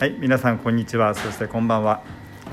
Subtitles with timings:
[0.00, 1.14] はい、皆さんこんにちは。
[1.14, 2.02] そしてこんばんは。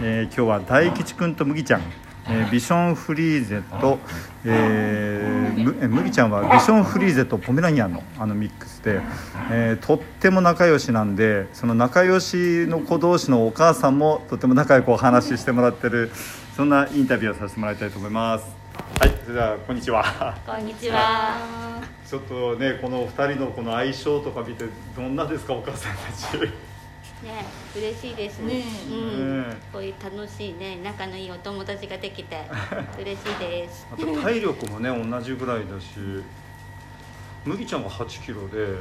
[0.04, 1.82] えー今日は大吉くんと麦ちゃん、
[2.28, 3.98] えービションフリーゼと、
[4.46, 9.02] えー麦ちゃんはビションフリーゼとポメラニアンのあのミックスで、
[9.52, 16.12] えーとっても仲良しなんで、その仲良しの子同士のお母さんもとても仲良くお話ししてもらってる
[16.56, 18.63] そんなインタビューをさせてもらいたいと思います。
[18.74, 20.36] はい、それではこんにちは。
[20.46, 21.38] こんにちは。
[22.08, 24.66] ちょっとねこのお二人のこの相性とか見て
[24.96, 26.40] どんなですかお母さんたち。
[26.42, 26.52] ね、
[27.76, 28.64] 嬉しいですねね。
[28.90, 32.42] うんね、こういう楽しいね、仲のいいお友達ができて
[33.00, 33.88] 嬉しいです。
[33.92, 35.88] あと体力もね同じぐらいだし
[37.46, 38.80] 麦ちゃんが8キロで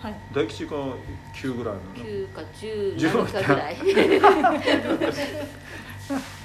[0.00, 0.14] はい。
[0.32, 0.76] 大吉が
[1.34, 3.24] 9ぐらいの九か十十ぐら
[3.70, 3.76] い。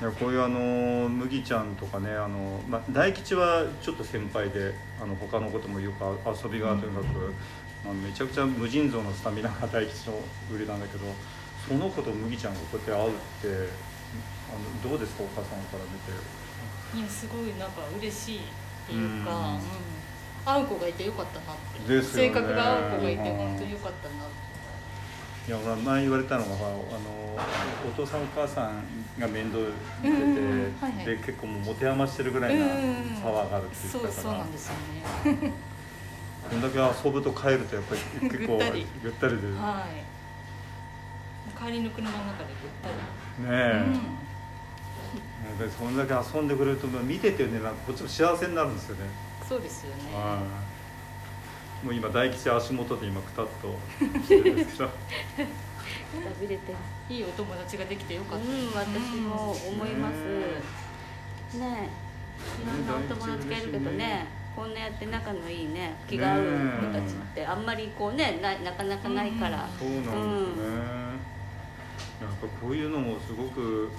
[0.00, 7.34] いやこういうあの麦ちゃんとかねあの、まあ、大吉はちょっと先輩であの他のこともよくあ遊びがとにかく、
[7.84, 10.16] まあ、めちゃくちゃ無尽蔵のスタミナが大吉の
[10.50, 11.04] 売りなんだけど
[11.68, 13.72] その子と麦ちゃんがこうやって会うって
[14.48, 16.40] あのどうですかお母さんから見て。
[16.96, 18.42] いやすごいなんか嬉しいっ
[18.88, 19.60] ていうか、うんうん
[20.42, 21.94] 会う子がいてよかったなって。
[21.96, 24.49] ね性格が合う子がいてうん本当によかったなって。
[25.48, 26.76] いや俺は前言われたのがあの
[27.88, 28.84] お父さんお母さん
[29.18, 29.58] が面倒
[30.02, 30.76] 見てて、うんうんうん。
[30.80, 31.06] はいはい。
[31.06, 32.66] で結構もう持て余してるぐらいな
[33.22, 34.74] パワーがあるってそう言ってたから、そうなんですよ
[35.32, 35.52] ね。
[36.50, 38.86] こんだけ遊ぶと帰るとやっぱり結構ぐったり。
[39.02, 39.48] ぐったりで。
[39.48, 41.64] ねはい。
[41.64, 42.94] 帰りの車の中でぐったり。
[43.48, 43.92] え、うん。
[43.92, 49.02] やっぱりそんだけ遊んでくれると見ててねなんかこっちも幸せになるんですよね、
[49.48, 50.14] そうですよね。
[50.14, 50.79] はい
[51.84, 53.78] もう今大吉足元で今くたっと
[54.20, 54.90] してるんですけど
[56.12, 56.74] 食べれて。
[57.08, 58.44] いいお友達ができてよかった。
[58.46, 60.14] うん、私も思います。
[61.58, 64.26] ねえ、いろんなお友達がいるけどね。
[64.54, 70.20] こんなやって仲のいいね気が合う子たちってあんまりこうねななかなかないから、そうなんですよね、
[72.20, 73.90] やっぱこういうのもすごく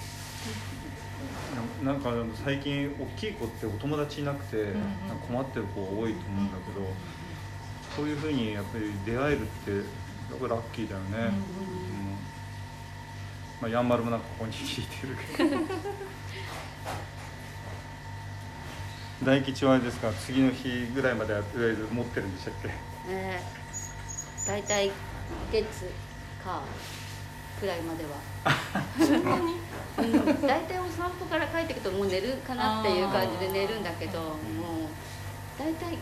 [1.82, 2.12] ななんか
[2.44, 4.66] 最近大きい子ってお友達いなくて、んうん
[5.08, 6.86] なんか困ってる子が多いと思うんだけど、
[7.96, 9.82] そういうふうにやっぱり出会えるってやっ
[10.40, 11.32] ぱラッキーだよね、うんうんうん。
[13.60, 15.62] まあ、ヤンマルもなんかここに聞いてるけど。
[19.24, 22.70] 大吉はあれですか次の日ぐらいまではとりあえず持ってるんでしたっけ？
[23.08, 24.90] えー、大体
[25.52, 25.84] 月
[26.44, 26.62] か
[27.60, 28.10] くらいまでは。
[30.02, 34.36] ん、大体お散歩から帰ってくるともう寝るかなっていう感じで寝るんだけどもう
[35.56, 35.96] 大体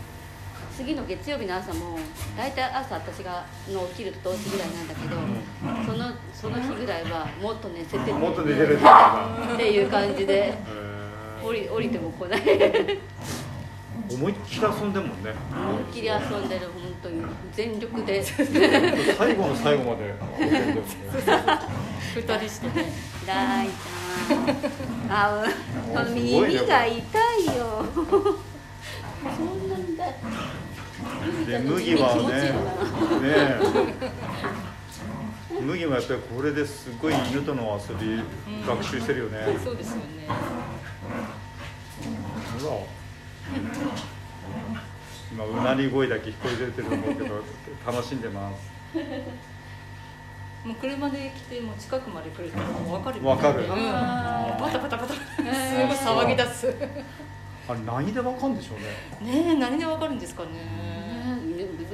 [0.76, 1.98] 次の月曜日の朝も
[2.37, 5.16] 大体朝私がの起きると同時ぐらいなんだけど
[5.87, 10.81] そのその日ぐらいはもっと寝せてもっと寝てるっていう感じでえー
[11.43, 12.43] 降り降りても来ない
[14.12, 17.22] 思いっきり遊んでるもんね思いっきり遊んでる本当に
[17.54, 20.82] 全力で最後の最後まで遊んでんね
[22.15, 22.92] 二人してね。
[23.27, 25.44] 大ちゃんあ
[25.88, 28.03] おう耳が痛いよそ
[29.42, 29.70] ん
[31.47, 33.28] で麦はねね
[35.53, 38.22] え麦はやっぱりこれですごい犬との遊び
[38.66, 40.03] 学習してるよね、そうですよね。
[42.60, 42.76] ほら
[45.32, 47.42] 今うなり声だけ聞こえてると思うけど
[47.87, 48.71] 楽しんでます
[50.65, 53.31] もう車で来てもう近くまで来るともう分かるよね。
[53.31, 53.69] わかるうん。
[53.71, 53.78] もう
[54.60, 55.15] パタパタパタ。
[55.15, 56.75] すごい騒ぎ出す。
[57.69, 59.32] あれ何でわかんでしょうね。
[59.32, 60.48] ねえ何で分かるんですかね。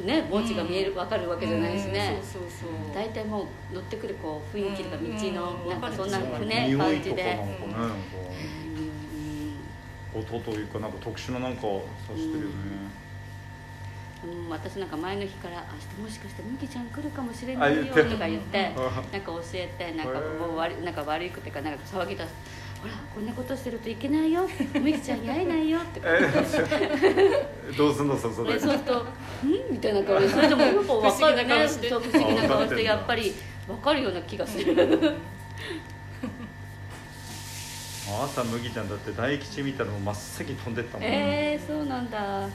[0.07, 2.17] ねね文字が見えるわかるわけじゃないしね。
[2.19, 2.27] うん。
[2.27, 2.95] そうそうそう。
[2.95, 7.95] 大体もう乗ってくるこう雰囲気とか道うんのなんかそんなうんね匂感じでいとかなんかねなんか
[10.15, 10.21] うん。
[10.21, 11.69] 音というかなんか特殊ななんかさ
[12.17, 12.55] してるよね、
[14.25, 14.49] うん。
[14.49, 15.57] 私なんか前の日から
[15.99, 20.19] 「明日もしかしてむきちゃん来るかもしれあないよ」言ってとか言ってうん なんか教えてなんか
[20.57, 22.33] 悪いなんか悪いくてかなんか騒ぎ出す
[22.81, 24.49] 「ほらこんなことしてるといけないよ。
[24.75, 28.55] むきちゃんに会えないよ」ってえどうすんのそそれ。
[28.55, 29.01] でそうすると
[29.45, 33.35] 「ん?」みたいな顔でそれでもやっぱ分かるね不思議な顔してやっぱり
[33.67, 35.15] 分かるような気がする。
[38.09, 42.49] 朝麦ちゃんだって大吉見たらもう真っ先飛んでったもん、えー、そうなんだ。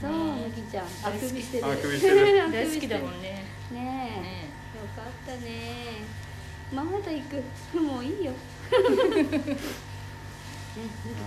[0.00, 0.84] そううんむきちゃん。
[1.02, 1.66] あくびしてる。
[1.66, 2.52] あくびしてる。
[2.52, 3.44] 大好きだもんね。
[3.72, 3.74] ね。
[3.74, 4.22] え。
[4.22, 5.98] ねよかったね。
[6.72, 7.42] まだ行く。
[7.76, 8.32] もういいよ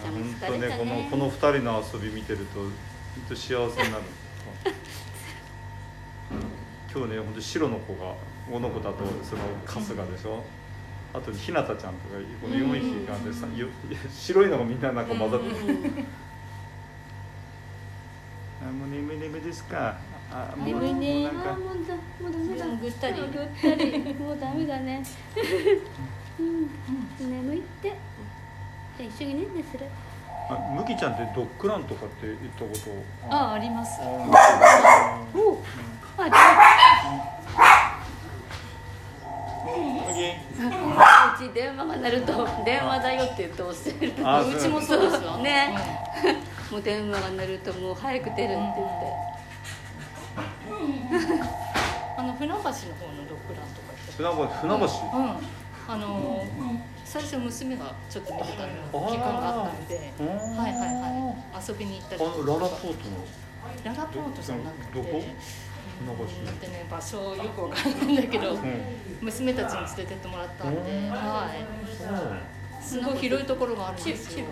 [0.03, 2.71] 本当ねこのねこの二人の遊び見てると本
[3.29, 4.03] 当幸せになる。
[6.93, 8.15] 今日ね本当白の子が
[8.51, 10.43] この子だとその春日でしょ？
[11.13, 13.67] あとひなたちゃんとかこの4匹がでさよ
[14.13, 15.55] 白いのがみんななんか混ざってる。
[15.55, 16.05] うん
[18.61, 19.97] あもう眠い眠いですか？
[20.31, 21.51] あ眠いねもうなんか。
[21.53, 23.15] もうだもうダメだぐったり。
[23.15, 24.13] ぐったり。
[24.13, 25.03] もうダメだね
[26.41, 27.89] うん眠いって。
[28.97, 29.85] じゃあ一緒にねんねする。
[30.49, 32.71] あ麦ちゃんってドッグランとかって行ったこ
[33.29, 33.35] と？
[33.35, 34.01] ああります。
[34.01, 34.05] あ
[35.33, 35.57] おう。
[36.17, 36.35] あじゃ
[41.35, 45.37] うち電話が鳴ると電話だよって言って押してるあうちもそうですよ。
[45.37, 45.77] ね。
[46.71, 48.61] もう電話が鳴るともう早く出るって言って。
[52.17, 54.47] あの船橋の方のドッグランとか行って船橋？
[54.61, 54.85] 船橋？
[55.17, 55.37] うん
[55.87, 56.45] あの
[57.03, 61.67] 最初娘がちょっと見てた期間があったのではいはいはい。
[61.67, 63.25] 遊びに行ったりあのララポートの
[63.83, 68.61] ララポートじゃなくてどどこうん船橋だってね場所よくわかんないんだけど、うん。
[69.21, 71.09] 娘たちに連れてってもらったんで、うん。
[71.09, 72.83] はい。
[72.83, 74.47] すごい広いところがあるん千ですよ。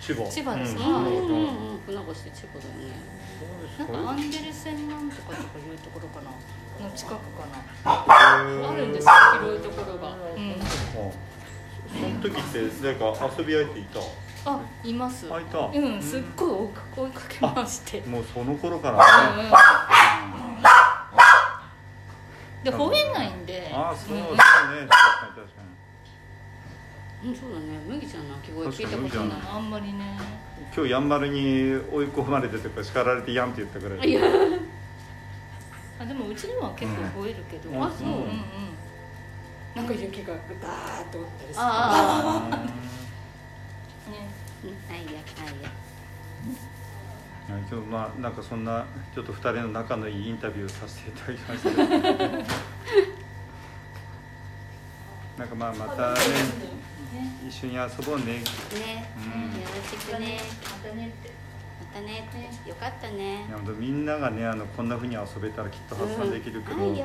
[0.00, 0.82] 千葉千葉ですうん。
[0.82, 1.12] はい。
[1.12, 1.80] うんうんうん。
[1.84, 2.94] 船橋って千葉だよね。
[3.78, 6.30] なんかアンデルセンなんとかとかいうところかな。
[6.80, 7.46] の近くか
[7.84, 10.56] なああるんですよ広いところが、うん、
[10.90, 13.04] その時って誰か
[13.38, 14.00] 遊び相手いた？
[14.46, 15.32] あいます。
[15.32, 15.58] あいた。
[15.58, 16.50] うんすっごい
[16.96, 18.00] 追いかけまして。
[18.02, 18.98] もうその頃から。
[19.36, 19.50] ねうん
[22.64, 23.70] で吠えないんで。
[23.72, 25.62] ああそううんそうね確かに確か
[27.24, 27.64] うんそうだね。
[27.88, 29.92] 麦ちゃんの鳴き声聞いたことなあんまりね。
[29.92, 29.98] に
[30.74, 31.40] 今日やんばるに
[31.92, 34.14] 追い込まれてて叱られてやんって言ったぐらい
[35.98, 37.84] あでもうちには結構吠えるけど、うん。
[37.84, 38.08] あそう。
[38.08, 38.14] うん。
[38.14, 38.28] うんうん。
[39.74, 41.64] なんか雪がダーッと落ったりする。
[41.66, 42.48] あ
[44.10, 44.28] ね。
[44.64, 44.70] うん。
[44.92, 45.70] あいやあいや。
[47.46, 51.70] 今日まあなんかそんなちょっと二人の仲のいいインタビューをさせていただきました。
[55.38, 56.20] なんかまあまたね
[57.46, 58.24] 一緒に遊ぼうね。
[58.24, 58.40] ね、
[59.16, 59.60] うん。
[59.60, 60.40] よろしくね。
[60.64, 61.30] またねって
[61.94, 62.28] またね。
[62.66, 63.46] よかったね。
[63.46, 66.96] いや本当みんながねあのこんなふうに遊べたらきっと発散できるけど、うん。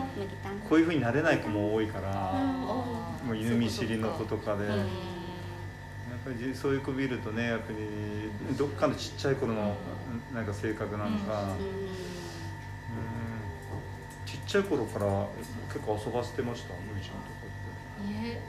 [0.68, 3.28] こういうふうになれない子も多いから、うん。
[3.28, 7.78] もう犬見知りの子とかで、うんやっぱりそういう子見るとねやっぱり
[8.58, 9.78] どっかのちっちゃい頃の
[10.36, 11.50] なんか性格なのか、うん。
[11.52, 11.56] う
[14.26, 15.06] ちっちゃい頃から
[15.72, 16.74] 結構遊ばせてました？
[16.74, 17.46] むいちゃんとか
[18.02, 18.12] って。
[18.12, 18.42] いえ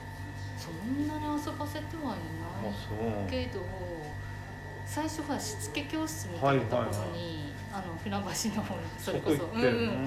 [0.57, 2.17] そんなに遊ばせてはい
[2.61, 2.93] あないそ
[3.25, 3.29] う。
[3.29, 3.65] けど
[4.93, 9.45] 最初はしつけ教室みたいなところに、あの船橋の方にそれこそ。
[9.45, 9.67] うんうん。
[9.67, 9.97] うん。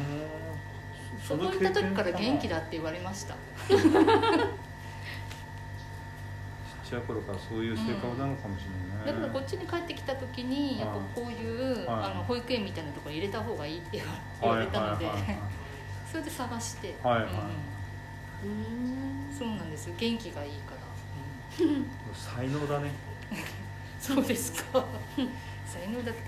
[1.26, 3.32] そこ行った時から元気だって言われました。
[3.32, 3.78] ちっ
[6.90, 12.04] ちゃい頃からそういう性格なのかもしれないね、だからこっちに帰ってきた時にやっぱこういうはい。
[12.10, 14.02] あの保育園みたいなところに入れた方がいいって
[14.42, 15.38] 言われたのではいはいはい
[16.10, 17.26] それで探して、はいはい。
[18.44, 19.34] うんん。
[19.36, 21.64] そうなんです元気がいいから、
[22.14, 22.90] 才能だね
[24.04, 24.84] そうですか。
[25.64, 26.20] 才能だって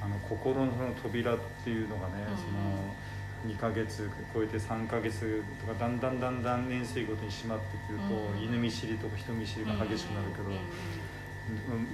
[0.00, 2.36] あの心のその扉っていうのがね、うん。
[2.36, 8.42] その2ヶ月超えて3ヶ月とかだんだんだんだん年数ごとに閉まってくると、うん。
[8.42, 10.56] 犬見知りとか人見知りが激しくなるけど、うん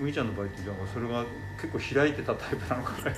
[0.00, 1.24] むいちゃんの場合ってなんかそれが
[1.60, 3.14] 結構開いてたタイプなのかね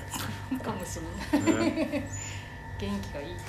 [0.63, 1.01] かもし
[1.33, 1.73] れない。
[1.73, 2.07] ね。
[2.79, 3.41] 元気がいいね。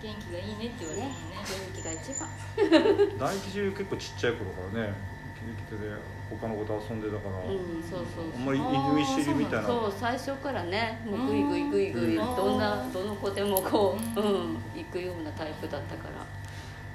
[0.00, 1.36] 元気がいいねって言われるねもんね。
[1.74, 3.18] 元気が一番。
[3.18, 5.92] 大吉中結構ちっちゃい頃からね生きてて
[6.30, 9.66] 他の子と遊んでたから、うんそうそうあんまり犬見知りみたいな。
[9.66, 12.36] そう最初からねもうグイグイグイグイうん。
[12.36, 16.24] どんなどの子でもこう、ううんん、行くようなタイプだったから。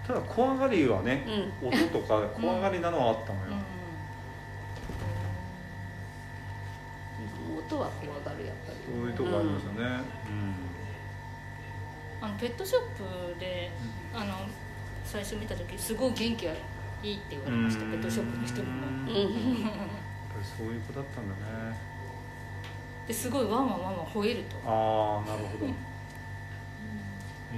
[0.06, 1.26] ただ怖がりはね、
[1.62, 3.46] う音とか怖がりなのはあったのよ、
[7.58, 8.80] 音は怖がるやっぱり。
[8.98, 10.02] そういうとこありますよね、
[12.20, 12.82] あのペットショッ
[13.34, 13.72] プで
[14.14, 14.48] あの
[15.06, 16.54] 最初見た時すごい元気が
[17.04, 17.84] いいって言われました。
[17.84, 18.88] うんペットショップの人にも。
[18.88, 19.62] うんうん。
[19.62, 19.80] やっぱ
[20.40, 21.78] りそういう子だったんだね。
[23.08, 24.56] ですごいワンワンワンワン吠えると。
[24.66, 25.74] ああなるほど、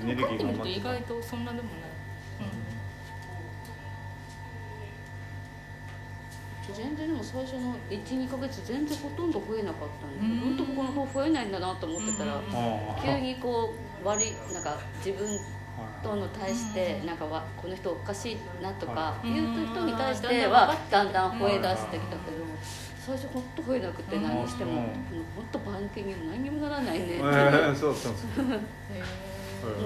[0.02, 1.94] エネルってみると意外とそんなでもない、
[6.74, 10.56] 全然でも最初の12か月全然ほとんど増えなかったんでうん。
[10.56, 12.42] 本当ここの子増えないんだなと思ってたら、
[13.04, 15.40] 急にこう悪いなんか自分はい
[16.04, 22.44] との対してうんなんかわこの人おかしいなとかは言う人に対してうんはだんだん吠え出してきたけど
[23.06, 24.78] 最初本当吠えなくてうん何してもうん
[25.36, 27.06] 本当番犬にも何にもならないね。
[27.06, 28.46] ってえー、そうそうそう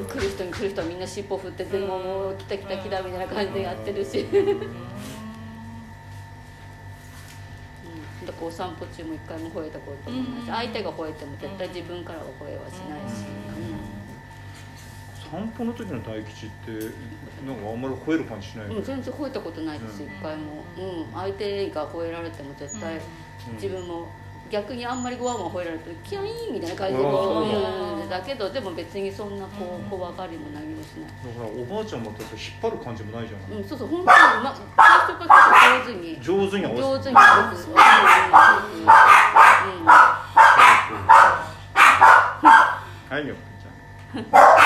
[0.07, 4.45] 来る人に来る人はみんな尻尾振ってでももう来た来た来たみたいな感じでやってるし、うん、
[8.25, 10.55] だからお散歩中も一回も吠えたこともないしうん。
[10.55, 13.25] 相手が吠えても絶対自分からは吠えはしないし、
[15.31, 16.71] 散歩の時の大吉って
[17.45, 18.79] なんかあんまり吠える感じしないよね。
[18.79, 20.07] うん、全然吠えたことないです、うん。
[20.07, 23.01] 一回も、うん、相手が吠えられても絶対
[23.53, 24.07] 自分も
[24.49, 27.57] 逆にあんまりごわごわ吠えられるとキャインみたいな感じでこう言
[28.01, 31.11] うんだけどでも別にそんなこう怖がりも何もしない。
[31.35, 35.35] だからおばあちゃんもだって引っ張る感じもないじゃない、うん、そうそう本当にま最初から
[35.85, 37.69] 上手に上手に上手に合わせて。
[37.69, 37.79] うんう
[38.79, 38.83] ん。
[39.81, 39.87] うん。
[43.09, 43.35] はいよ
[44.13, 44.56] じゃあ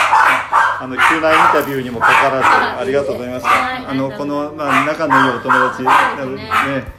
[0.81, 2.47] あの急なインタビューにもかかわらず
[2.81, 3.85] ありがとうございました、はい。
[3.85, 5.93] あのこの、まあ、仲のいいお友達ねね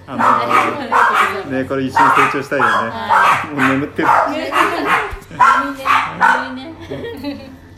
[0.06, 0.16] あ
[1.50, 2.70] のねこれ一緒に成長したいよね、
[3.50, 4.08] もう眠ってる。
[4.08, 4.10] い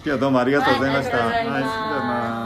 [0.03, 1.17] 日はどうもありがとうございました。
[1.17, 2.44] はいありがとうございまあ